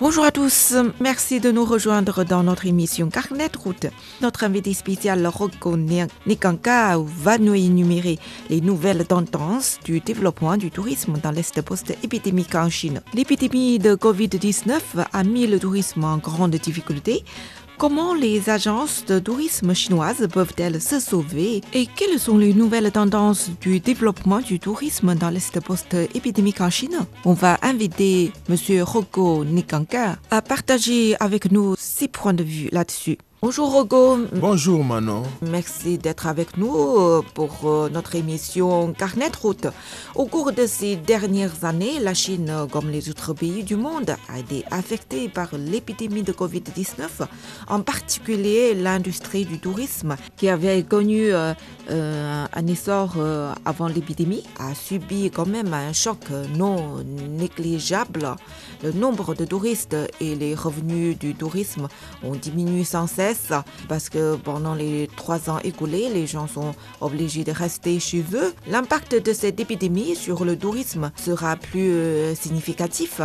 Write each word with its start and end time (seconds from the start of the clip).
Bonjour 0.00 0.24
à 0.24 0.30
tous, 0.30 0.76
merci 1.00 1.40
de 1.40 1.50
nous 1.50 1.64
rejoindre 1.64 2.22
dans 2.22 2.44
notre 2.44 2.66
émission 2.66 3.10
Carnet 3.10 3.50
Route. 3.58 3.86
Notre 4.22 4.44
invité 4.44 4.72
spécial 4.72 5.26
Rocco 5.26 5.76
Nikanka 5.76 6.98
va 6.98 7.36
nous 7.38 7.54
énumérer 7.54 8.20
les 8.48 8.60
nouvelles 8.60 9.04
tendances 9.04 9.80
du 9.84 9.98
développement 9.98 10.56
du 10.56 10.70
tourisme 10.70 11.14
dans 11.20 11.32
l'Est 11.32 11.60
post-épidémique 11.62 12.54
en 12.54 12.70
Chine. 12.70 13.02
L'épidémie 13.12 13.80
de 13.80 13.96
Covid-19 13.96 14.78
a 15.12 15.24
mis 15.24 15.48
le 15.48 15.58
tourisme 15.58 16.04
en 16.04 16.18
grande 16.18 16.54
difficulté. 16.54 17.24
Comment 17.78 18.12
les 18.12 18.50
agences 18.50 19.04
de 19.04 19.20
tourisme 19.20 19.72
chinoises 19.72 20.26
peuvent-elles 20.32 20.82
se 20.82 20.98
sauver 20.98 21.60
et 21.72 21.86
quelles 21.86 22.18
sont 22.18 22.36
les 22.36 22.52
nouvelles 22.52 22.90
tendances 22.90 23.50
du 23.60 23.78
développement 23.78 24.40
du 24.40 24.58
tourisme 24.58 25.14
dans 25.14 25.30
l'Est 25.30 25.60
post-épidémique 25.60 26.60
en 26.60 26.70
Chine? 26.70 27.06
On 27.24 27.34
va 27.34 27.56
inviter 27.62 28.32
M. 28.48 28.82
Rocco 28.82 29.44
Nikanka 29.44 30.16
à 30.32 30.42
partager 30.42 31.14
avec 31.20 31.52
nous 31.52 31.76
ses 31.78 32.08
points 32.08 32.34
de 32.34 32.42
vue 32.42 32.68
là-dessus. 32.72 33.16
Bonjour 33.40 33.70
Rogo. 33.72 34.18
Bonjour 34.32 34.82
Manon. 34.82 35.22
Merci 35.42 35.96
d'être 35.96 36.26
avec 36.26 36.56
nous 36.56 36.74
euh, 36.74 37.22
pour 37.34 37.60
euh, 37.66 37.88
notre 37.88 38.16
émission 38.16 38.92
Carnet 38.92 39.30
Route. 39.40 39.68
Au 40.16 40.26
cours 40.26 40.50
de 40.50 40.66
ces 40.66 40.96
dernières 40.96 41.64
années, 41.64 42.00
la 42.00 42.14
Chine, 42.14 42.52
comme 42.72 42.90
les 42.90 43.08
autres 43.10 43.34
pays 43.34 43.62
du 43.62 43.76
monde, 43.76 44.16
a 44.28 44.40
été 44.40 44.64
affectée 44.72 45.28
par 45.28 45.50
l'épidémie 45.56 46.24
de 46.24 46.32
Covid-19, 46.32 47.28
en 47.68 47.80
particulier 47.80 48.74
l'industrie 48.74 49.44
du 49.44 49.60
tourisme, 49.60 50.16
qui 50.36 50.48
avait 50.48 50.82
connu 50.82 51.28
euh, 51.32 51.54
un 51.88 52.66
essor 52.66 53.14
avant 53.64 53.86
l'épidémie, 53.86 54.42
a 54.58 54.74
subi 54.74 55.30
quand 55.30 55.46
même 55.46 55.72
un 55.72 55.92
choc 55.92 56.18
non 56.56 57.04
négligeable. 57.38 58.34
Le 58.82 58.92
nombre 58.92 59.34
de 59.34 59.44
touristes 59.44 59.96
et 60.20 60.34
les 60.34 60.56
revenus 60.56 61.16
du 61.18 61.34
tourisme 61.34 61.86
ont 62.24 62.34
diminué 62.34 62.82
sans 62.84 63.06
cesse 63.06 63.27
parce 63.88 64.08
que 64.08 64.36
pendant 64.36 64.74
les 64.74 65.08
trois 65.16 65.50
ans 65.50 65.58
écoulés, 65.64 66.08
les 66.12 66.26
gens 66.26 66.46
sont 66.46 66.74
obligés 67.00 67.44
de 67.44 67.52
rester 67.52 68.00
chez 68.00 68.24
eux. 68.34 68.54
L'impact 68.66 69.14
de 69.14 69.32
cette 69.32 69.60
épidémie 69.60 70.16
sur 70.16 70.44
le 70.44 70.56
tourisme 70.56 71.10
sera 71.16 71.56
plus 71.56 71.90
euh, 71.92 72.34
significatif 72.34 73.20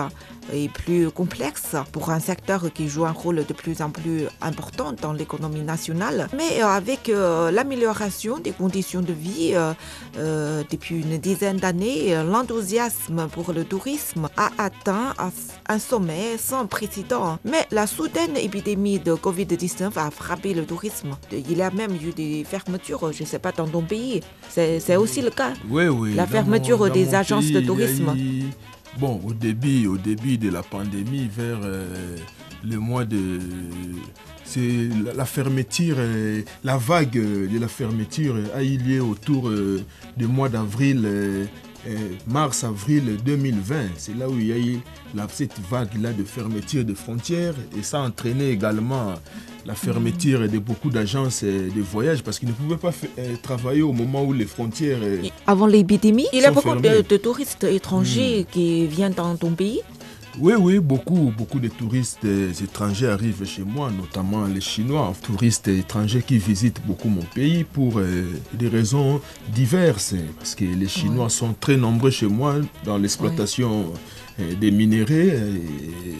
et 0.51 0.67
plus 0.67 1.09
complexe 1.09 1.75
pour 1.93 2.09
un 2.09 2.19
secteur 2.19 2.71
qui 2.73 2.89
joue 2.89 3.05
un 3.05 3.11
rôle 3.11 3.45
de 3.45 3.53
plus 3.53 3.81
en 3.81 3.89
plus 3.89 4.27
important 4.41 4.93
dans 5.01 5.13
l'économie 5.13 5.61
nationale. 5.61 6.27
Mais 6.35 6.61
euh, 6.61 6.67
avec 6.67 7.07
euh, 7.07 7.49
l'amélioration 7.51 8.39
des 8.39 8.51
conditions 8.51 9.01
de 9.01 9.13
vie 9.13 9.55
depuis 10.15 11.01
une 11.01 11.17
dizaine 11.17 11.57
d'années, 11.57 12.15
l'enthousiasme 12.23 13.27
pour 13.31 13.53
le 13.53 13.63
tourisme 13.63 14.29
a 14.37 14.49
atteint 14.57 15.13
un 15.67 15.79
sommet 15.79 16.37
sans 16.37 16.67
précédent. 16.67 17.37
Mais 17.45 17.65
la 17.71 17.87
soudaine 17.87 18.35
épidémie 18.37 18.99
de 18.99 19.13
Covid-19 19.13 19.92
a 19.97 20.11
frappé 20.11 20.53
le 20.53 20.65
tourisme. 20.65 21.11
Il 21.31 21.57
y 21.57 21.61
a 21.61 21.71
même 21.71 21.95
eu 21.95 22.11
des 22.11 22.43
fermetures, 22.43 23.11
je 23.11 23.23
ne 23.23 23.27
sais 23.27 23.39
pas, 23.39 23.51
dans 23.51 23.67
ton 23.67 23.81
pays. 23.81 24.21
C'est 24.49 24.95
aussi 24.95 25.21
le 25.21 25.29
cas. 25.29 25.53
Oui, 25.69 25.87
oui. 25.87 26.13
La 26.13 26.27
fermeture 26.27 26.89
des 26.91 27.15
agences 27.15 27.51
de 27.51 27.61
tourisme. 27.61 28.13
Bon, 28.99 29.19
au 29.25 29.33
début, 29.33 29.87
au 29.87 29.97
début 29.97 30.37
de 30.37 30.49
la 30.49 30.61
pandémie, 30.61 31.27
vers 31.27 31.59
euh, 31.63 32.17
le 32.63 32.77
mois 32.77 33.05
de... 33.05 33.39
C'est 34.45 34.89
la, 35.15 35.25
fermeture, 35.25 35.95
euh, 35.97 36.43
la 36.63 36.77
vague 36.77 37.13
de 37.13 37.59
la 37.59 37.67
fermeture 37.67 38.35
a 38.53 38.61
eu 38.61 38.77
lieu 38.77 39.01
autour 39.01 39.49
euh, 39.49 39.81
du 40.15 40.27
mois 40.27 40.49
d'avril, 40.49 41.07
mars-avril 42.27 43.17
2020. 43.25 43.75
C'est 43.97 44.15
là 44.17 44.29
où 44.29 44.37
il 44.39 44.47
y 44.47 44.51
a 44.53 44.57
eu 44.57 44.79
cette 45.29 45.59
vague-là 45.69 46.13
de 46.13 46.23
fermeture 46.23 46.83
de 46.85 46.93
frontières 46.93 47.55
et 47.77 47.83
ça 47.83 48.01
a 48.01 48.07
entraîné 48.07 48.49
également 48.49 49.13
la 49.65 49.75
fermeture 49.75 50.47
de 50.49 50.59
beaucoup 50.59 50.89
d'agences 50.89 51.43
de 51.43 51.81
voyage 51.81 52.21
parce 52.23 52.37
qu'ils 52.39 52.49
ne 52.49 52.53
pouvaient 52.53 52.77
pas 52.77 52.91
travailler 53.41 53.81
au 53.81 53.93
moment 53.93 54.23
où 54.23 54.33
les 54.33 54.45
frontières. 54.45 54.99
Avant 55.47 55.67
l'épidémie, 55.67 56.27
il 56.33 56.41
y 56.41 56.45
a 56.45 56.51
beaucoup 56.51 56.75
de, 56.75 57.17
touristes 57.17 57.63
étrangers 57.63 58.41
hmm. 58.41 58.45
qui 58.53 58.87
viennent 58.87 59.13
dans 59.13 59.35
ton 59.35 59.51
pays. 59.51 59.81
Oui, 60.39 60.53
oui, 60.59 60.79
beaucoup, 60.79 61.31
beaucoup 61.37 61.59
de 61.59 61.67
touristes 61.67 62.25
étrangers 62.25 63.07
arrivent 63.07 63.45
chez 63.45 63.61
moi, 63.63 63.91
notamment 63.91 64.45
les 64.45 64.61
Chinois, 64.61 65.13
touristes 65.21 65.67
étrangers 65.67 66.23
qui 66.23 66.39
visitent 66.39 66.81
beaucoup 66.87 67.07
mon 67.07 67.21
pays 67.21 67.63
pour 67.63 68.01
des 68.53 68.67
raisons 68.67 69.21
diverses, 69.49 70.15
parce 70.39 70.55
que 70.55 70.65
les 70.65 70.87
Chinois 70.87 71.29
sont 71.29 71.53
très 71.59 71.77
nombreux 71.77 72.09
chez 72.09 72.25
moi 72.25 72.55
dans 72.83 72.97
l'exploitation 72.97 73.93
des 74.37 74.71
minéraux 74.71 75.31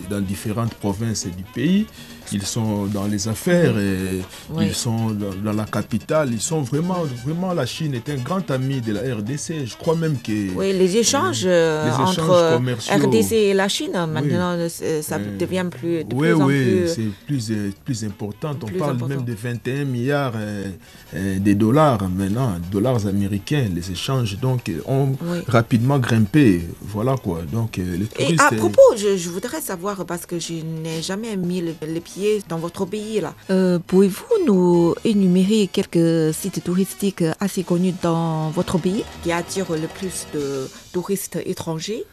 dans 0.09 0.21
différentes 0.21 0.73
provinces 0.75 1.25
du 1.25 1.43
pays 1.53 1.85
ils 2.33 2.45
sont 2.45 2.85
dans 2.85 3.05
les 3.05 3.27
affaires, 3.27 3.77
et 3.77 4.21
ils 4.59 4.73
sont 4.73 5.11
dans, 5.11 5.53
la 5.53 5.65
capitale, 5.65 6.29
ils 6.31 6.41
sont 6.41 6.61
vraiment, 6.61 7.03
vraiment, 7.25 7.53
la 7.53 7.65
Chine 7.65 7.93
est 7.93 8.09
un 8.09 8.15
grand 8.15 8.49
ami 8.49 8.81
de 8.81 8.93
la 8.93 9.01
RDC. 9.15 9.65
Je 9.65 9.75
crois 9.77 9.95
même 9.95 10.17
que... 10.17 10.53
Oui, 10.55 10.73
les 10.73 10.97
échanges, 10.97 11.43
euh, 11.45 11.91
entre 11.91 12.57
RDC 12.91 13.31
et 13.33 13.53
la 13.53 13.67
Chine, 13.67 13.91
maintenant, 14.11 14.57
ça 15.01 15.19
devient 15.19 15.65
plus, 15.69 16.03
de 16.03 16.15
oui, 16.15 16.29
plus 16.29 16.43
oui, 16.43 16.65
plus... 16.65 16.87
c'est 16.87 17.25
plus, 17.27 17.51
euh, 17.51 17.71
plus 17.85 18.03
important. 18.03 18.55
On 18.61 18.79
parle 18.79 18.97
même 19.07 19.23
de 19.23 19.33
21 19.33 19.85
milliards 19.85 20.33
euh, 20.35 21.39
de 21.39 21.53
dollars 21.53 22.09
maintenant, 22.09 22.53
dollars 22.71 23.05
américains. 23.05 23.65
Les 23.73 23.91
échanges, 23.91 24.37
donc, 24.39 24.71
ont 24.87 25.15
rapidement 25.47 25.99
grimpé. 25.99 26.67
Voilà 26.81 27.15
quoi. 27.17 27.41
Donc, 27.51 27.79
les 28.03 28.07
touristes... 28.07 28.41
Et 28.41 28.43
à 28.43 28.51
propos, 28.51 28.81
je, 28.97 29.29
voudrais 29.29 29.61
savoir, 29.61 30.05
parce 30.05 30.25
que 30.25 30.39
je 30.39 30.53
n'ai 30.53 31.01
jamais 31.01 31.35
mis 31.35 31.61
les 31.61 31.99
pieds 31.99 32.41
dans 32.49 32.57
votre 32.57 32.85
pays. 32.85 33.21
là. 33.21 33.33
Euh, 33.49 33.79
pouvez-vous 33.85 34.45
nous 34.45 34.95
énumérer 35.03 35.67
quelques 35.67 36.33
sites 36.33 36.63
touristiques 36.63 37.23
assez 37.39 37.63
connus 37.63 37.93
dans 38.01 38.49
votre 38.49 38.77
pays 38.77 39.03
qui 39.23 39.31
attirent 39.31 39.71
le 39.71 39.87
plus 39.87 40.27
de 40.33 40.67
touristes 40.91 41.39
étrangers? 41.45 42.03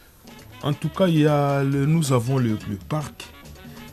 En 0.63 0.73
tout 0.73 0.89
cas, 0.89 1.07
il 1.07 1.19
y 1.19 1.27
a 1.27 1.63
le, 1.63 1.85
nous 1.85 2.13
avons 2.13 2.37
le, 2.37 2.57
parc. 2.87 3.25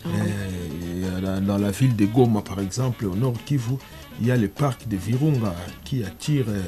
Ah 0.04 0.08
euh, 0.08 1.40
dans 1.40 1.58
la 1.58 1.70
ville 1.70 1.96
de 1.96 2.06
Goma, 2.06 2.40
par 2.42 2.60
exemple, 2.60 3.06
au 3.06 3.14
nord 3.14 3.34
Kivu, 3.44 3.74
il 4.20 4.26
y 4.26 4.30
a 4.30 4.36
le 4.36 4.48
parc 4.48 4.88
de 4.88 4.96
Virunga 4.96 5.54
qui 5.84 6.04
attire 6.04 6.46
euh, 6.48 6.62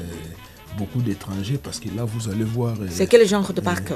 beaucoup 0.77 1.01
d'étrangers 1.01 1.59
parce 1.61 1.79
que 1.79 1.89
là, 1.95 2.05
vous 2.05 2.29
allez 2.29 2.43
voir. 2.43 2.75
C'est 2.89 3.07
quel 3.07 3.27
genre 3.27 3.51
de 3.53 3.61
parc 3.61 3.93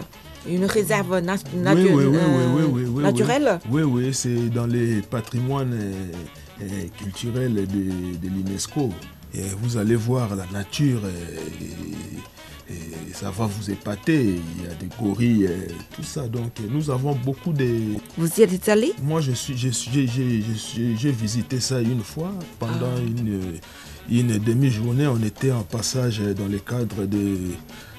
une 0.48 0.66
réserve 0.66 1.20
naturelle 1.22 3.60
Oui, 3.70 3.82
oui, 3.82 4.14
c'est 4.14 4.50
dans 4.50 4.68
les 4.68 5.02
patrimoines 5.02 5.74
euh, 5.74 6.12
euh, 6.62 6.66
culturels 7.00 7.56
de, 7.56 8.28
l'UNESCO. 8.28 8.92
Vous 9.62 9.78
allez 9.78 9.96
voir 9.96 10.36
la 10.36 10.46
nature, 10.54 11.02
et, 12.70 13.14
ça 13.14 13.32
va 13.32 13.46
vous 13.46 13.70
épater. 13.70 14.40
Il 14.58 14.64
y 14.64 14.68
a 14.68 14.74
des 14.76 14.88
gorilles, 15.00 15.50
tout 15.94 16.04
ça. 16.04 16.28
Donc 16.28 16.54
nous 16.70 16.90
avons 16.90 17.14
beaucoup 17.14 17.52
de... 17.52 17.98
Vous 18.18 18.30
y 18.38 18.44
êtes 18.44 18.70
allé? 18.70 18.94
Moi, 19.04 19.22
je 19.22 19.34
suis, 19.34 19.58
j'ai 19.58 21.12
visité 21.12 21.60
ça 21.60 21.82
une 21.82 22.04
fois 22.04 22.32
pendant 22.60 22.96
ah. 22.96 23.00
une, 23.00 23.42
une 24.10 24.38
demi-journée. 24.38 25.08
On 25.08 25.22
était 25.24 25.52
en 25.52 25.64
passage 25.64 26.20
dans 26.20 26.48
le 26.48 26.60
cadre 26.60 27.06
de 27.06 27.38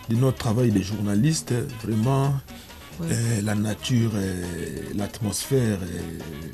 de 0.08 0.14
notre 0.16 0.38
travail 0.38 0.70
de 0.70 0.80
journaliste, 0.82 1.52
vraiment, 1.82 2.32
euh, 3.02 3.40
la 3.42 3.54
nature, 3.54 4.12
l'atmosphère. 4.94 5.78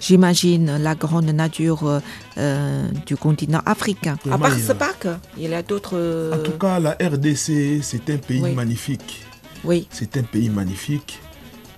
J'imagine 0.00 0.78
la 0.78 0.94
grande 0.94 1.26
nature 1.26 2.00
euh, 2.38 2.88
du 3.06 3.16
continent 3.16 3.60
africain. 3.64 4.16
à 4.30 4.38
part 4.38 4.52
ce 4.58 4.72
parc, 4.72 5.06
il 5.36 5.50
y 5.50 5.54
a 5.54 5.62
d'autres. 5.62 6.32
En 6.32 6.42
tout 6.42 6.58
cas, 6.58 6.80
la 6.80 6.92
RDC, 6.92 7.82
c'est 7.82 8.10
un 8.10 8.18
pays 8.18 8.54
magnifique. 8.54 9.24
Oui. 9.64 9.86
C'est 9.90 10.16
un 10.16 10.22
pays 10.22 10.48
magnifique. 10.48 11.20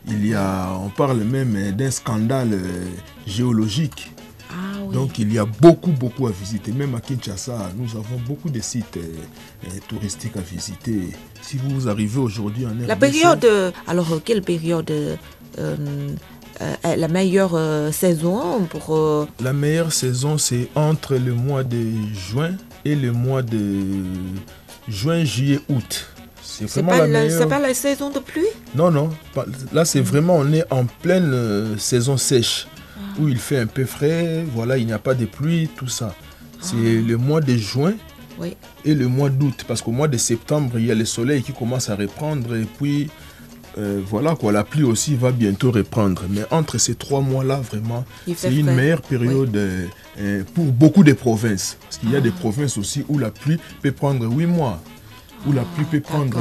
Il 0.07 0.27
y 0.27 0.35
a, 0.35 0.71
on 0.83 0.91
parle 0.91 1.23
même 1.25 1.73
d'un 1.73 1.91
scandale 1.91 2.53
euh, 2.53 2.85
géologique 3.27 4.14
ah 4.55 4.93
Donc 4.93 5.19
il 5.19 5.33
y 5.33 5.39
a 5.39 5.45
beaucoup, 5.45 5.91
beaucoup 5.91 6.27
à 6.27 6.31
visiter. 6.31 6.73
Même 6.73 6.95
à 6.95 7.01
Kinshasa, 7.01 7.71
nous 7.77 7.91
avons 7.97 8.19
beaucoup 8.27 8.51
de 8.51 8.61
sites 8.61 8.97
euh, 8.97 9.01
euh, 9.67 9.69
touristiques 9.89 10.37
à 10.37 10.41
visiter. 10.41 11.11
Si 11.43 11.57
vous 11.57 11.89
arrivez 11.89 12.19
aujourd'hui 12.21 12.65
en 12.67 12.71
RDC... 12.71 12.87
La 12.87 12.97
période, 12.97 13.47
alors 13.87 14.21
quelle 14.25 14.43
période 14.43 14.91
euh, 14.91 15.77
la 16.85 17.09
meilleure 17.09 17.59
saison 17.93 18.65
pour... 18.71 19.29
La 19.41 19.53
meilleure 19.53 19.93
saison, 19.93 20.39
c'est 20.39 20.69
entre 20.75 21.17
le 21.17 21.35
mois 21.35 21.65
de 21.65 21.83
juin 22.15 22.53
et 22.85 22.95
le 22.95 23.13
mois 23.13 23.43
de 23.43 23.83
juin, 24.89 25.25
juillet, 25.25 25.61
août. 25.69 26.07
C'est 26.43 26.67
vraiment 26.67 26.91
pas 26.91 26.99
la 26.99 27.07
meilleure. 27.07 27.49
Pas 27.49 27.59
la 27.59 27.75
saison 27.75 28.11
de 28.11 28.19
pluie? 28.21 28.47
Non, 28.75 28.91
non. 28.91 29.11
Là, 29.73 29.85
c'est 29.85 30.01
vraiment, 30.01 30.37
on 30.37 30.53
est 30.53 30.65
en 30.71 30.85
pleine 30.85 31.33
euh, 31.33 31.77
saison 31.79 32.17
sèche. 32.17 32.67
Où 33.19 33.29
il 33.29 33.39
fait 33.39 33.59
un 33.59 33.67
peu 33.67 33.85
frais, 33.85 34.45
voilà, 34.55 34.79
il 34.79 34.87
n'y 34.87 34.93
a 34.93 34.99
pas 34.99 35.15
de 35.15 35.27
pluie, 35.27 35.69
tout 35.77 35.89
ça. 35.89 36.15
C'est 36.61 36.77
ah. 36.77 37.09
le 37.09 37.17
mois 37.17 37.41
de 37.41 37.57
juin 37.57 37.95
et 38.85 38.95
le 38.95 39.07
mois 39.07 39.31
d'août, 39.31 39.65
parce 39.67 39.83
qu'au 39.83 39.93
mois 39.93 40.09
de 40.09 40.17
septembre, 40.17 40.79
il 40.79 40.87
y 40.87 40.91
a 40.91 40.95
le 40.95 41.05
soleil 41.05 41.43
qui 41.43 41.53
commence 41.53 41.89
à 41.91 41.97
reprendre, 41.97 42.57
et 42.57 42.65
puis 42.65 43.11
euh, 43.79 44.01
voilà 44.05 44.35
quoi, 44.37 44.53
la 44.53 44.65
pluie 44.65 44.83
aussi 44.83 45.15
va 45.15 45.33
bientôt 45.33 45.71
reprendre. 45.71 46.23
Mais 46.31 46.43
entre 46.51 46.79
ces 46.79 46.95
trois 46.95 47.21
mois-là, 47.21 47.57
vraiment, 47.57 48.05
c'est 48.37 48.55
une 48.55 48.73
meilleure 48.73 49.03
période 49.03 49.57
euh, 49.57 50.45
pour 50.55 50.67
beaucoup 50.67 51.05
de 51.05 51.13
provinces. 51.13 51.77
Parce 51.83 51.99
qu'il 51.99 52.11
y 52.11 52.17
a 52.17 52.21
des 52.21 52.33
ah. 52.35 52.41
provinces 52.41 52.79
aussi 52.79 53.05
où 53.09 53.19
la 53.19 53.31
pluie 53.31 53.59
peut 53.83 53.93
prendre 53.93 54.27
huit 54.27 54.47
mois 54.47 54.81
où 55.47 55.53
la 55.53 55.63
pluie 55.63 55.85
peut 55.85 56.01
prendre 56.01 56.39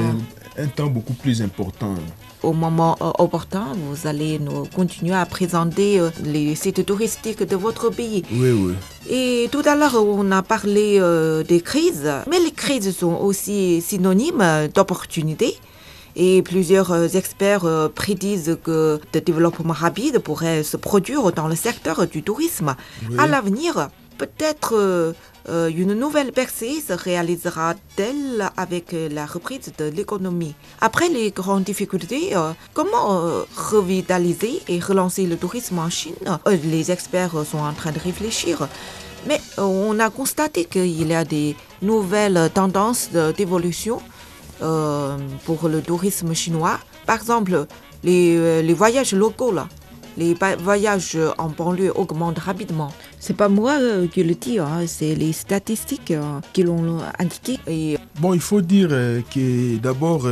un 0.57 0.67
temps 0.67 0.87
beaucoup 0.87 1.13
plus 1.13 1.41
important. 1.41 1.95
Au 2.41 2.53
moment 2.53 2.97
euh, 3.01 3.11
opportun, 3.19 3.67
vous 3.73 4.07
allez 4.07 4.37
nous 4.37 4.65
continuer 4.65 5.15
à 5.15 5.25
présenter 5.25 5.99
euh, 5.99 6.09
les 6.23 6.55
sites 6.55 6.85
touristiques 6.85 7.43
de 7.43 7.55
votre 7.55 7.89
pays. 7.89 8.23
Oui, 8.31 8.51
oui. 8.51 8.73
Et 9.09 9.49
tout 9.51 9.61
à 9.65 9.75
l'heure, 9.75 9.95
on 9.95 10.29
a 10.31 10.41
parlé 10.41 10.97
euh, 10.99 11.43
des 11.43 11.61
crises, 11.61 12.11
mais 12.29 12.39
les 12.39 12.51
crises 12.51 12.95
sont 12.95 13.15
aussi 13.15 13.81
synonymes 13.81 14.69
d'opportunités. 14.73 15.55
Et 16.15 16.43
plusieurs 16.43 17.15
experts 17.15 17.89
prédisent 17.95 18.57
que 18.63 18.99
le 19.15 19.21
développement 19.21 19.73
rapide 19.73 20.19
pourrait 20.19 20.61
se 20.61 20.77
produire 20.77 21.31
dans 21.31 21.47
le 21.47 21.55
secteur 21.55 22.05
du 22.05 22.21
tourisme. 22.21 22.75
À 23.17 23.25
l'avenir, 23.25 23.89
peut-être 24.19 25.15
euh, 25.49 25.69
une 25.69 25.93
nouvelle 25.93 26.31
percée 26.31 26.79
se 26.79 26.93
réalisera-t-elle 26.93 28.49
avec 28.55 28.95
la 29.11 29.25
reprise 29.25 29.73
de 29.77 29.85
l'économie 29.85 30.55
Après 30.79 31.09
les 31.09 31.31
grandes 31.31 31.63
difficultés, 31.63 32.35
euh, 32.35 32.53
comment 32.73 33.19
euh, 33.19 33.43
revitaliser 33.55 34.61
et 34.69 34.79
relancer 34.79 35.25
le 35.25 35.35
tourisme 35.35 35.79
en 35.79 35.89
Chine? 35.89 36.15
Les 36.63 36.91
experts 36.91 37.45
sont 37.45 37.59
en 37.59 37.73
train 37.73 37.91
de 37.91 37.99
réfléchir. 37.99 38.67
Mais 39.27 39.39
on 39.57 39.99
a 39.99 40.09
constaté 40.09 40.65
qu'il 40.65 41.07
y 41.07 41.13
a 41.13 41.23
des 41.23 41.55
nouvelles 41.81 42.49
tendances 42.53 43.09
d'évolution 43.37 44.01
pour 44.59 45.69
le 45.69 45.81
tourisme 45.81 46.33
chinois. 46.33 46.77
Par 47.05 47.17
exemple, 47.17 47.65
les, 48.03 48.73
voyages 48.73 49.13
locaux. 49.13 49.53
Les 50.17 50.35
voyages 50.59 51.17
en 51.37 51.47
banlieue 51.47 51.93
augmentent 51.95 52.39
rapidement. 52.39 52.91
C'est 53.25 53.37
pas 53.37 53.47
moi 53.47 53.77
euh, 53.79 54.05
qui 54.07 54.21
le 54.21 54.35
dis, 54.35 54.59
hein, 54.59 54.81
c'est 54.85 55.15
les 55.15 55.31
statistiques 55.31 56.11
euh, 56.11 56.41
qui 56.51 56.61
l'ont 56.61 56.99
indiqué. 57.17 57.57
Et 57.67 57.97
bon, 58.19 58.33
il 58.33 58.41
faut 58.41 58.59
dire 58.59 58.89
euh, 58.91 59.21
que 59.33 59.77
d'abord. 59.77 60.27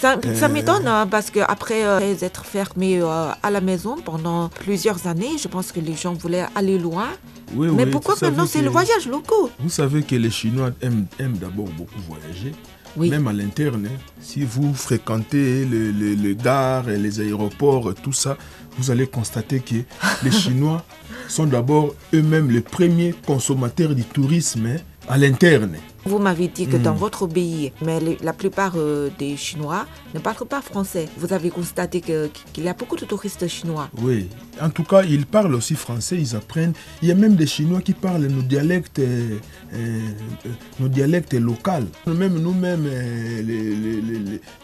ça, 0.00 0.48
m'étonne 0.48 0.88
hein, 0.88 1.06
parce 1.06 1.30
qu'après 1.30 1.82
être 2.22 2.46
fermé 2.46 3.02
à 3.02 3.50
la 3.50 3.60
maison 3.60 3.96
pendant 4.02 4.48
plusieurs 4.48 5.06
années, 5.06 5.36
je 5.38 5.48
pense 5.48 5.70
que 5.70 5.80
les 5.80 5.92
gens 5.92 6.14
voulaient 6.14 6.46
aller 6.54 6.78
loin. 6.78 7.08
Oui, 7.54 7.68
Mais 7.76 7.84
pourquoi 7.84 8.14
maintenant 8.22 8.46
c'est 8.46 8.62
le 8.62 8.70
voyage 8.70 9.06
local? 9.06 9.50
Vous 9.58 9.68
savez 9.68 10.02
que 10.02 10.16
les 10.16 10.30
Chinois 10.30 10.70
aiment, 10.80 11.04
aiment 11.18 11.36
d'abord 11.36 11.68
beaucoup 11.76 12.00
voyager. 12.08 12.52
Même 12.96 13.26
à 13.26 13.32
l'interne, 13.34 13.86
hein. 13.86 13.98
si 14.20 14.44
vous 14.44 14.72
fréquentez 14.72 15.64
les, 15.66 15.92
les, 15.92 16.14
les 16.14 16.36
gares, 16.36 16.86
les 16.86 17.20
aéroports, 17.20 17.92
tout 18.00 18.12
ça, 18.12 18.38
vous 18.78 18.90
allez 18.90 19.06
constater 19.06 19.60
que 19.60 19.76
les 20.22 20.30
Chinois 20.42 20.84
sont 21.28 21.46
d'abord 21.46 21.94
eux-mêmes 22.12 22.50
les 22.50 22.60
premiers 22.60 23.14
consommateurs 23.26 23.94
du 23.94 24.04
tourisme 24.04 24.66
hein, 24.66 24.76
à 25.08 25.18
l'interne. 25.18 25.76
Vous 26.06 26.18
m'avez 26.18 26.48
dit 26.48 26.66
que 26.66 26.76
dans 26.76 26.92
hmm. 26.92 26.98
votre 26.98 27.26
pays, 27.26 27.72
mais 27.82 27.98
la 28.22 28.34
plupart 28.34 28.74
euh, 28.76 29.08
des 29.18 29.36
Chinois 29.38 29.86
ne 30.14 30.20
parlent 30.20 30.46
pas 30.46 30.60
français. 30.60 31.08
Vous 31.16 31.32
avez 31.32 31.48
constaté 31.48 32.02
qu'il 32.02 32.64
y 32.64 32.68
a 32.68 32.74
beaucoup 32.74 32.96
de 32.96 33.06
touristes 33.06 33.48
chinois. 33.48 33.88
Oui, 34.02 34.28
en 34.60 34.68
tout 34.68 34.84
cas, 34.84 35.02
ils 35.02 35.24
parlent 35.24 35.54
aussi 35.54 35.74
français, 35.74 36.16
ils 36.18 36.36
apprennent. 36.36 36.74
Il 37.00 37.08
y 37.08 37.10
a 37.10 37.14
même 37.14 37.36
des 37.36 37.46
Chinois 37.46 37.80
qui 37.80 37.94
parlent 37.94 38.26
nos 38.26 38.42
dialectes, 38.42 38.98
euh, 38.98 39.38
euh, 39.72 40.00
nos 40.78 40.88
dialectes 40.88 41.32
locaux. 41.32 41.70
Même 42.06 42.38
nous-mêmes, 42.38 42.86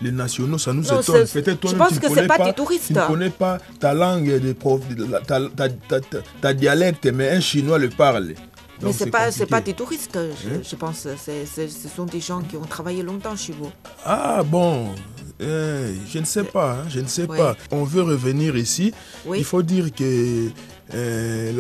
les, 0.03 0.13
nationaux, 0.13 0.59
ça 0.59 0.75
nous 0.75 0.85
étonne. 0.85 1.27
Peut-être 1.27 1.61
toi, 1.61 1.71
Je 1.71 1.77
pense 1.77 1.99
que 1.99 2.09
ce 2.09 2.27
pas, 2.27 2.37
des 2.45 2.53
touristes. 2.53 2.89
Tu 2.89 2.93
ne 2.93 3.07
connais 3.07 3.31
pas 3.31 3.57
ta 3.79 3.95
langue, 3.95 4.31
ta, 5.27 5.41
ta, 5.57 5.71
ta, 5.71 6.01
ta 6.43 6.53
dialecte, 6.55 7.07
mais 7.07 7.31
un 7.31 7.41
Chinois 7.41 7.79
le 7.79 7.89
parle. 7.89 8.35
Mais 8.83 8.93
ce 8.93 9.05
n'est 9.05 9.11
pas, 9.11 9.31
pas 9.49 9.61
des 9.61 9.75
touristes, 9.75 10.19
je, 10.43 10.49
hein? 10.49 10.79
pense. 10.79 11.07
ce 11.17 11.89
sont 11.95 12.05
des 12.05 12.21
gens 12.21 12.41
qui 12.41 12.57
ont 12.57 12.65
travaillé 12.65 13.03
longtemps 13.03 13.37
chez 13.37 13.53
vous. 13.53 13.71
Ah 14.05 14.43
bon, 14.43 14.95
euh, 15.41 15.95
je 16.09 16.19
ne 16.19 16.25
sais 16.25 16.45
pas, 16.45 16.73
hein, 16.73 16.85
je 16.89 17.01
ne 17.01 17.07
sais 17.07 17.27
pas. 17.27 17.57
On 17.71 17.85
veut 17.85 18.03
revenir 18.03 18.57
ici. 18.57 18.93
Il 19.35 19.45
faut 19.45 19.63
dire 19.63 19.93
que 19.93 20.49
euh, 20.95 21.53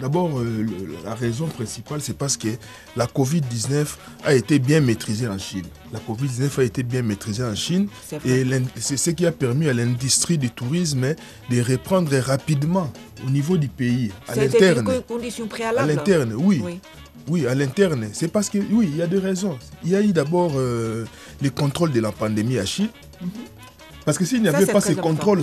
d'abord, 0.00 0.38
euh, 0.38 0.66
la 1.04 1.14
raison 1.14 1.46
principale, 1.46 2.00
c'est 2.00 2.16
parce 2.16 2.36
que 2.36 2.48
la 2.96 3.06
Covid-19 3.06 3.86
a 4.24 4.34
été 4.34 4.58
bien 4.58 4.80
maîtrisée 4.80 5.28
en 5.28 5.38
Chine. 5.38 5.64
La 5.92 5.98
Covid-19 6.00 6.60
a 6.60 6.64
été 6.64 6.82
bien 6.82 7.02
maîtrisée 7.02 7.44
en 7.44 7.54
Chine 7.54 7.88
et 8.24 8.44
c'est 8.76 8.96
ce 8.96 9.10
qui 9.10 9.26
a 9.26 9.32
permis 9.32 9.68
à 9.68 9.72
l'industrie 9.72 10.38
du 10.38 10.50
tourisme 10.50 11.14
de 11.50 11.60
reprendre 11.62 12.14
rapidement 12.18 12.92
au 13.26 13.30
niveau 13.30 13.56
du 13.56 13.68
pays, 13.68 14.10
à 14.28 14.34
l'interne. 14.34 14.88
À 15.82 15.86
l'interne, 15.86 16.34
oui. 16.36 16.62
oui. 17.28 17.46
à 17.46 17.54
l'interne. 17.54 18.08
C'est 18.12 18.28
parce 18.28 18.50
que, 18.50 18.58
oui, 18.58 18.88
il 18.90 18.96
y 18.96 19.02
a 19.02 19.06
deux 19.06 19.18
raisons. 19.20 19.58
Il 19.84 19.90
y 19.90 19.96
a 19.96 20.02
eu 20.02 20.12
d'abord 20.12 20.52
euh, 20.56 21.04
les 21.40 21.50
contrôles 21.50 21.92
de 21.92 22.00
la 22.00 22.12
pandémie 22.12 22.58
à 22.58 22.66
Chine. 22.66 22.88
Mhm. 23.22 23.30
Parce 24.04 24.18
que 24.18 24.24
s'il 24.24 24.42
n'y 24.42 24.48
avait 24.48 24.66
pas 24.66 24.80
ces 24.80 24.96
contrôles 24.96 25.42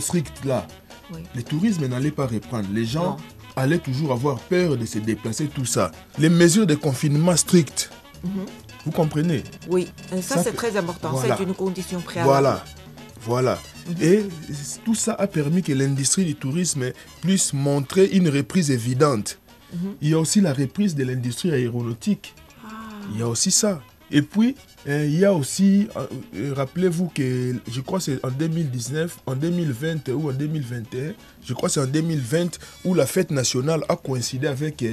le 1.35 1.43
tourisme 1.43 1.87
n'allait 1.87 2.11
pas 2.11 2.27
reprendre. 2.27 2.67
Les 2.73 2.85
gens 2.85 3.17
allaient 3.55 3.79
toujours 3.79 4.11
avoir 4.11 4.39
peur 4.39 4.77
de 4.77 4.85
se 4.85 4.99
déplacer, 4.99 5.47
tout 5.47 5.65
ça. 5.65 5.91
Les 6.17 6.29
mesures 6.29 6.65
de 6.67 6.75
confinement 6.75 7.35
strictes, 7.35 7.89
mhm. 8.23 8.45
vous 8.85 8.91
comprenez? 8.91 9.43
Oui, 9.69 9.87
ça, 10.21 10.41
c'est 10.41 10.53
très 10.53 10.77
important. 10.77 11.19
C'est 11.21 11.43
une 11.43 11.53
condition 11.53 12.01
préalable. 12.01 12.29
Voilà, 12.31 12.63
voilà. 13.21 13.59
Mhm. 13.87 13.95
Et 14.01 14.23
tout 14.85 14.95
ça 14.95 15.13
a 15.13 15.27
permis 15.27 15.63
que 15.63 15.73
l'industrie 15.73 16.25
du 16.25 16.35
tourisme 16.35 16.91
puisse 17.21 17.53
montrer 17.53 18.05
une 18.07 18.29
reprise 18.29 18.71
évidente. 18.71 19.39
Mhm. 19.73 19.95
Il 20.01 20.09
y 20.09 20.13
a 20.13 20.19
aussi 20.19 20.41
la 20.41 20.53
reprise 20.53 20.95
de 20.95 21.03
l'industrie 21.03 21.51
aéronautique. 21.51 22.35
Ah. 22.65 22.69
Il 23.13 23.19
y 23.19 23.23
a 23.23 23.27
aussi 23.27 23.51
ça. 23.51 23.81
Et 24.11 24.21
puis, 24.21 24.55
euh, 24.87 25.05
il 25.05 25.19
y 25.19 25.25
a 25.25 25.33
aussi, 25.33 25.87
euh, 25.95 26.05
euh, 26.35 26.53
rappelez-vous 26.53 27.09
que 27.13 27.55
je 27.71 27.81
crois 27.81 27.99
que 27.99 28.05
c'est 28.05 28.25
en 28.25 28.29
2019, 28.29 29.19
en 29.25 29.35
2020 29.35 30.09
ou 30.09 30.29
en 30.29 30.33
2021, 30.33 31.13
je 31.45 31.53
crois 31.53 31.69
que 31.69 31.73
c'est 31.73 31.81
en 31.81 31.87
2020 31.87 32.59
où 32.83 32.93
la 32.93 33.05
fête 33.05 33.31
nationale 33.31 33.83
a 33.87 33.95
coïncidé 33.95 34.47
avec 34.47 34.83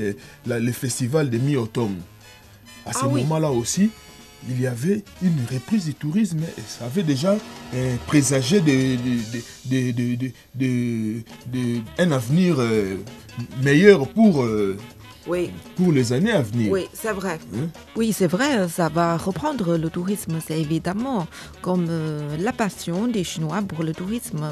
le 0.47 0.73
festival 0.73 1.31
de 1.31 1.39
mi-automne. 1.39 1.97
À 2.87 2.93
ce 2.93 3.01
ah 3.03 3.09
moment-là 3.09 3.51
aussi, 3.51 3.91
il 4.49 4.61
y 4.61 4.67
avait 4.67 5.03
une 5.21 5.39
reprise 5.53 5.87
du 5.87 5.95
tourisme 5.95 6.43
et 6.43 6.63
ça 6.67 6.85
avait 6.85 7.03
déjà 7.03 7.37
présagé 8.07 8.61
de, 8.61 8.97
un 11.99 12.13
avenir 12.13 12.59
meilleur 13.63 14.07
pour 14.09 14.47
oui. 15.27 15.51
pour 15.77 15.93
les 15.93 16.13
années 16.13 16.33
à 16.33 16.43
venir. 16.43 16.71
Oui, 16.71 16.87
c'est 16.93 17.13
vrai. 17.13 17.39
Hein? 17.55 17.69
Oui, 17.97 18.13
c'est 18.13 18.27
vrai, 18.27 18.69
ça 18.69 18.89
va 18.89 19.17
reprendre 19.17 19.77
le 19.77 19.91
tourisme, 19.91 20.39
c'est 20.45 20.61
évidemment. 20.61 21.27
Comme 21.63 21.87
euh, 21.89 22.37
la 22.39 22.53
passion 22.53 23.07
des 23.07 23.25
Chinois 23.25 23.63
pour 23.67 23.83
le 23.83 23.93
tourisme 23.93 24.49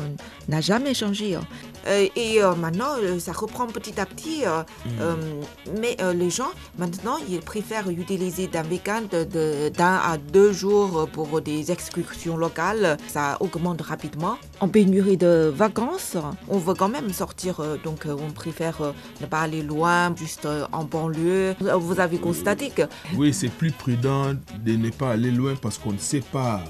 n'a 0.48 0.60
jamais 0.60 0.94
changé. 0.94 1.38
Euh, 1.86 2.08
et 2.16 2.42
euh, 2.42 2.54
maintenant, 2.54 2.96
ça 3.18 3.32
reprend 3.32 3.66
petit 3.66 4.00
à 4.00 4.06
petit. 4.06 4.44
Mm. 4.46 5.80
mais 5.80 5.96
les 6.14 6.30
gens, 6.30 6.50
maintenant, 6.78 7.16
ils 7.28 7.40
préfèrent 7.40 7.88
utiliser 7.90 8.46
d'un 8.46 8.64
week-end 8.64 9.02
d'un 9.10 9.94
à 9.94 10.18
deux 10.18 10.52
jours 10.52 11.08
pour 11.12 11.40
des 11.40 11.70
excursions 11.70 12.36
locales. 12.36 12.96
Ça 13.08 13.36
augmente 13.40 13.82
rapidement. 13.82 14.36
En 14.60 14.68
pénurie 14.68 15.16
de 15.16 15.52
vacances, 15.54 16.16
on 16.48 16.58
veut 16.58 16.74
quand 16.74 16.88
même 16.88 17.12
sortir, 17.12 17.62
donc 17.84 18.06
on 18.06 18.30
préfère 18.32 18.94
ne 19.20 19.26
pas 19.26 19.40
aller 19.40 19.62
loin, 19.62 20.14
juste 20.16 20.48
en 20.72 20.84
banlieue. 20.84 21.54
Vous 21.78 22.00
avez 22.00 22.18
constaté 22.18 22.70
que... 22.70 22.82
Oui, 23.16 23.32
c'est 23.32 23.48
plus 23.50 23.72
prudent 23.72 24.34
de 24.64 24.72
ne 24.72 24.90
pas 24.90 25.10
aller 25.10 25.30
loin 25.30 25.54
parce 25.60 25.78
qu'on 25.78 25.92
ne 25.92 25.98
sait 25.98 26.20
pas. 26.20 26.62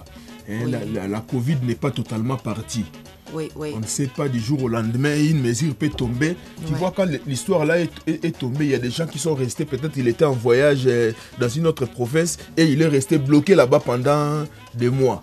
Hein, 0.49 0.67
la, 1.09 1.21
Covid 1.21 1.57
n'est 1.63 1.75
pas 1.75 1.91
totalement 1.91 2.37
partie. 2.37 2.85
Oui, 3.33 3.51
oui. 3.57 3.73
On 3.75 3.81
ne 3.81 3.87
sait 3.87 4.07
pas 4.07 4.29
du 4.29 4.41
jour 4.41 4.63
au 4.63 4.69
lendemain, 4.69 5.17
une 5.19 5.41
mesure 5.41 5.75
peut 5.75 5.89
tomber. 5.89 6.37
Tu 6.67 6.75
vois, 6.75 6.93
quand 6.95 7.07
l'histoire 7.27 7.65
là 7.65 7.79
est, 7.81 8.39
tombée, 8.39 8.67
il 8.67 8.71
y 8.71 8.75
a 8.75 8.79
des 8.79 8.91
gens 8.91 9.07
qui 9.07 9.19
sont 9.19 9.35
restés, 9.35 9.65
peut-être 9.65 9.97
il 9.97 10.09
était 10.09 10.25
en 10.25 10.33
voyage 10.33 10.85
euh, 10.87 11.13
dans 11.39 11.49
une 11.49 11.67
autre 11.67 11.87
province 11.87 12.39
et 12.57 12.65
il 12.65 12.83
est 12.83 12.89
resté 12.89 13.19
bloqué 13.19 13.55
là-bas 13.55 13.81
pendant 13.81 14.45
des 14.75 14.91
mois. 14.91 15.21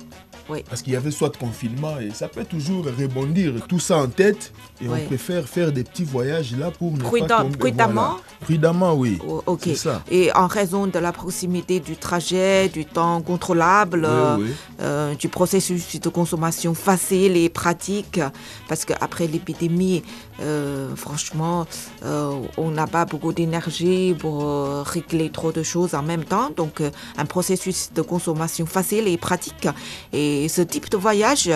Oui. 0.50 0.64
Parce 0.70 0.82
qu'il 0.82 0.94
y 0.94 0.96
avait 0.96 1.12
soit 1.12 1.36
confinement 1.38 2.00
et 2.00 2.12
ça 2.14 2.28
peut 2.28 2.44
toujours 2.44 2.86
rebondir. 2.86 3.54
Tout 3.68 3.80
ça 3.80 3.98
en 3.98 4.08
tête 4.08 4.52
et 4.82 4.88
Oui. 4.88 5.00
on 5.04 5.08
préfère 5.08 5.48
faire 5.48 5.72
des 5.72 5.84
petits 5.84 6.04
voyages 6.04 6.56
là 6.58 6.70
pour 6.72 6.92
ne 6.92 6.98
Prudent- 7.00 7.28
pas 7.28 7.44
tomber. 7.44 7.58
prudemment 7.58 7.94
voilà. 7.94 8.18
Prudemment, 8.42 8.94
oui. 8.94 9.20
Oh, 9.28 9.42
Ok. 9.46 9.70
Ça. 9.76 10.02
Et 10.12 10.32
en 10.36 10.48
raison 10.48 10.88
de 10.88 11.00
la 11.00 11.14
proximité 11.14 11.80
du 11.80 11.96
trajet, 11.96 12.68
du 12.68 12.86
temps 12.86 13.22
contrôlable, 13.22 14.04
euh, 14.06 14.36
oui. 14.38 14.52
euh, 14.82 15.16
du 15.16 15.30
processus 15.30 16.00
de 16.00 16.10
consommation 16.10 16.74
facile 16.74 17.38
et 17.38 17.48
pratique, 17.48 18.20
parce 18.68 18.84
qu'après 18.84 19.28
l'épidémie, 19.28 20.04
euh, 20.42 20.96
franchement, 20.96 21.66
euh, 22.04 22.34
on 22.58 22.72
n'a 22.72 22.88
pas 22.88 23.06
beaucoup 23.06 23.34
d'énergie 23.34 24.16
pour 24.18 24.44
euh, 24.44 24.84
régler 24.84 25.30
trop 25.30 25.52
de 25.52 25.64
choses 25.64 25.96
en 25.96 26.04
même 26.04 26.24
temps. 26.24 26.50
Donc, 26.56 26.82
un 27.18 27.26
processus 27.26 27.92
de 27.94 28.02
consommation 28.02 28.66
facile 28.66 29.08
et 29.08 29.18
pratique. 29.18 29.68
Et 30.12 30.48
ce 30.50 30.62
type 30.62 30.90
de 30.90 30.98
voyage, 30.98 31.50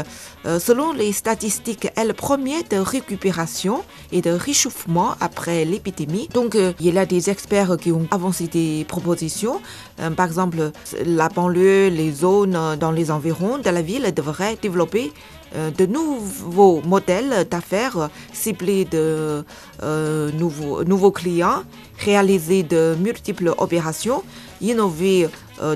selon 0.45 0.93
les 0.93 1.11
statistiques, 1.11 1.89
est 1.95 2.05
le 2.05 2.13
premier 2.13 2.63
de 2.63 2.77
récupération 2.77 3.83
et 4.11 4.21
de 4.21 4.31
réchauffement 4.31 5.15
après 5.19 5.65
l'épidémie. 5.65 6.27
Donc, 6.33 6.55
il 6.55 6.93
y 6.93 6.97
a 6.97 7.05
des 7.05 7.29
experts 7.29 7.77
qui 7.77 7.91
ont 7.91 8.07
avancé 8.11 8.47
des 8.47 8.85
propositions. 8.87 9.61
Par 10.15 10.25
exemple, 10.25 10.71
la 11.05 11.29
banlieue, 11.29 11.89
les 11.89 12.11
zones 12.11 12.77
dans 12.79 12.91
les 12.91 13.11
environs 13.11 13.57
de 13.57 13.69
la 13.69 13.81
ville 13.81 14.13
devraient 14.13 14.57
développer 14.61 15.11
de 15.57 15.85
nouveaux 15.85 16.81
modèles 16.81 17.47
d'affaires 17.49 17.97
euh, 17.97 18.07
ciblés 18.33 18.85
de 18.85 19.43
euh, 19.83 20.31
nouveaux, 20.31 20.83
nouveaux 20.83 21.11
clients, 21.11 21.63
réaliser 21.99 22.63
de 22.63 22.95
multiples 22.99 23.53
opérations, 23.57 24.23
innover 24.61 25.25
euh, 25.25 25.27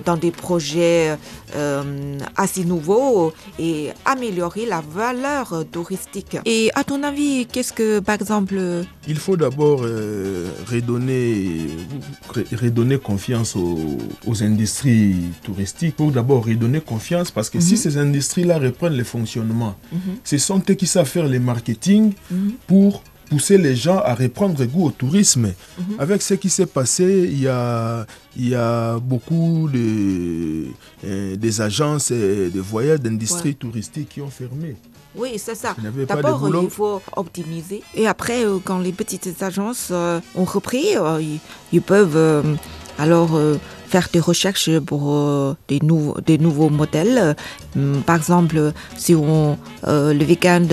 dans 0.06 0.18
des 0.18 0.32
projets 0.32 1.18
euh, 1.56 2.18
assez 2.36 2.64
nouveaux 2.64 3.34
et 3.60 3.90
améliorer 4.06 4.66
la 4.66 4.82
valeur 4.82 5.64
touristique. 5.72 6.38
Et 6.46 6.70
à 6.76 6.84
ton 6.84 7.04
avis, 7.04 7.46
qu'est-ce 7.52 7.74
que, 7.74 8.00
par 8.00 8.16
exemple, 8.16 8.60
Il 9.08 9.18
faut 9.18 9.38
d'abord 9.38 9.82
euh, 9.84 10.50
redonner, 10.72 11.68
re- 12.34 12.56
redonner 12.56 12.98
confiance 12.98 13.56
aux, 13.56 13.98
aux 14.28 14.44
industries 14.44 15.16
touristiques. 15.44 15.96
Pour 15.96 16.12
d'abord 16.12 16.46
redonner 16.46 16.82
confiance 16.82 17.32
parce 17.32 17.50
que 17.50 17.60
si 17.60 17.78
ces 17.78 17.98
industries-là 17.98 18.60
reprennent 18.60 18.96
le 18.98 19.04
fonctionnement, 19.04 19.76
ce 20.24 20.38
sont 20.38 20.62
eux 20.70 20.74
qui 20.74 20.88
savent 20.88 21.08
faire 21.08 21.28
le 21.28 21.40
marketing 21.40 22.14
pour 22.68 23.04
pousser 23.32 23.58
les 23.58 23.76
gens 23.86 24.00
à 24.12 24.14
reprendre 24.14 24.64
goût 24.66 24.86
au 24.90 24.92
tourisme. 24.92 25.48
Avec 25.98 26.22
ce 26.22 26.34
qui 26.42 26.50
s'est 26.50 26.66
passé, 26.80 27.06
il 27.32 27.42
y 27.42 27.48
a, 27.48 28.06
il 28.36 28.50
y 28.50 28.56
a 28.56 29.00
beaucoup 29.00 29.70
de, 29.72 30.66
euh, 31.06 31.36
des 31.38 31.62
agences 31.70 32.12
de 32.12 32.60
voyages 32.72 33.00
d'industries 33.00 33.50
Ouais. 33.50 33.54
touristiques 33.64 34.10
qui 34.14 34.22
ont 34.22 34.30
fermé. 34.42 34.76
Oui, 35.22 35.32
c'est 35.38 35.56
ça. 35.64 35.72
D'abord, 36.08 36.40
il 36.64 36.70
faut 36.70 37.02
optimiser. 37.16 37.80
Et 37.96 38.06
après, 38.08 38.46
euh, 38.46 38.60
quand 38.64 38.80
les 38.80 38.94
petites 39.02 39.42
agences 39.44 39.90
euh, 39.92 40.20
ont 40.36 40.46
repris, 40.46 40.88
euh, 40.98 41.22
ils, 41.22 41.40
ils 41.74 41.82
peuvent 41.94 42.16
euh, 42.16 42.44
alors 42.98 43.32
faire 43.88 44.08
des 44.14 44.20
recherches 44.32 44.72
pour 44.90 45.04
des, 45.70 45.80
nouveaux 45.90 46.18
des 46.30 46.38
nouveaux 46.38 46.70
modèles. 46.82 47.36
Par 48.06 48.16
exemple, 48.22 48.58
si 48.98 49.16
on 49.16 49.58
le 49.88 50.24
week-end, 50.32 50.68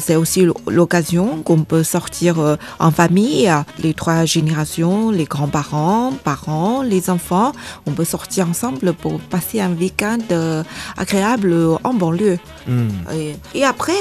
c'est 0.00 0.16
aussi 0.16 0.46
l'occasion 0.66 1.42
qu'on 1.42 1.64
peut 1.64 1.82
sortir 1.82 2.40
euh, 2.40 2.56
en 2.78 2.90
famille, 2.90 3.48
euh, 3.48 3.62
les 3.82 3.94
trois 3.94 4.24
générations, 4.24 5.10
les 5.10 5.24
grands-parents, 5.24 6.12
parents, 6.24 6.82
les 6.82 7.10
enfants. 7.10 7.52
On 7.86 7.92
peut 7.92 8.04
sortir 8.04 8.48
ensemble 8.48 8.92
pour 8.92 9.20
passer 9.20 9.60
un 9.60 9.72
week-end 9.72 10.18
euh, 10.32 10.62
agréable 10.96 11.54
en 11.84 11.94
banlieue. 11.94 12.38
Hmm. 12.66 12.88
Et, 13.14 13.36
et 13.54 13.64
après, 13.64 13.92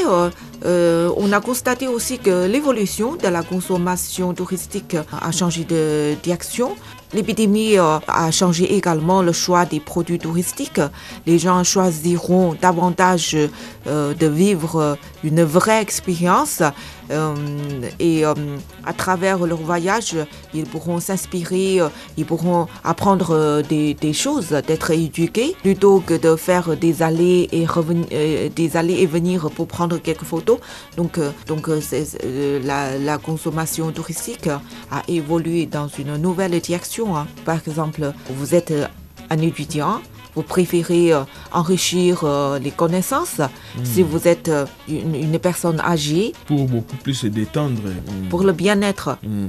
euh, 0.65 1.11
on 1.17 1.31
a 1.31 1.39
constaté 1.39 1.87
aussi 1.87 2.19
que 2.19 2.45
l'évolution 2.47 3.15
de 3.15 3.27
la 3.27 3.43
consommation 3.43 4.33
touristique 4.33 4.97
a 5.21 5.31
changé 5.31 5.63
de 5.63 6.15
direction. 6.21 6.75
L'épidémie 7.13 7.77
euh, 7.77 7.97
a 8.07 8.29
changé 8.31 8.75
également 8.75 9.21
le 9.21 9.31
choix 9.31 9.65
des 9.65 9.79
produits 9.79 10.19
touristiques. 10.19 10.81
Les 11.25 11.39
gens 11.39 11.63
choisiront 11.63 12.55
davantage 12.61 13.35
euh, 13.87 14.13
de 14.13 14.27
vivre 14.27 14.97
une 15.23 15.43
vraie 15.43 15.81
expérience 15.81 16.61
et 17.09 18.25
euh, 18.25 18.33
à 18.85 18.93
travers 18.93 19.39
leur 19.45 19.57
voyage, 19.57 20.15
ils 20.53 20.65
pourront 20.65 20.99
s'inspirer, 20.99 21.81
euh, 21.81 21.89
ils 22.17 22.25
pourront 22.25 22.67
apprendre 22.83 23.31
euh, 23.31 23.61
des, 23.61 24.13
choses, 24.13 24.49
d'être 24.49 24.91
éduqués, 24.91 25.55
plutôt 25.61 25.99
que 26.01 26.13
de 26.13 26.35
faire 26.35 26.77
des 26.77 27.01
allées 27.01 27.47
et 27.51 27.65
euh, 28.11 28.49
des 28.55 28.77
allées 28.77 29.01
et 29.01 29.05
venir 29.05 29.49
pour 29.51 29.67
prendre 29.67 29.97
quelques 29.97 30.23
photos. 30.23 30.59
Donc, 30.97 31.17
euh, 31.17 31.31
donc 31.47 31.67
euh, 31.69 31.79
euh, 32.23 32.97
la, 32.99 33.17
consommation 33.17 33.91
touristique 33.91 34.47
a 34.47 35.01
évolué 35.07 35.65
dans 35.65 35.87
une 35.87 36.15
nouvelle 36.17 36.59
direction. 36.59 37.17
hein. 37.17 37.27
Par 37.45 37.59
exemple, 37.67 38.13
vous 38.29 38.55
êtes 38.55 38.71
euh, 38.71 38.85
un 39.29 39.39
étudiant. 39.39 40.01
Vous 40.35 40.43
préférez 40.43 41.13
euh, 41.13 41.23
enrichir 41.51 42.21
euh, 42.23 42.59
les 42.59 42.71
connaissances. 42.71 43.41
Si 43.83 44.03
vous 44.03 44.27
êtes 44.27 44.49
euh, 44.49 44.65
une, 44.87 45.15
une 45.15 45.39
personne 45.39 45.79
âgée, 45.79 46.33
Pour 46.45 46.65
beaucoup 46.67 46.95
plus 46.97 47.13
se 47.13 47.27
détendre. 47.27 47.81
Hmm. 47.81 48.29
pour 48.29 48.43
le 48.43 48.51
bien-être. 48.53 49.17
Hmm. 49.23 49.47